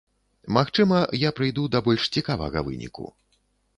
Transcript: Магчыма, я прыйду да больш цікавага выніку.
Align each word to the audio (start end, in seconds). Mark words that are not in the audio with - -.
Магчыма, 0.55 1.01
я 1.27 1.33
прыйду 1.39 1.67
да 1.75 1.79
больш 1.91 2.07
цікавага 2.17 2.59
выніку. 2.71 3.05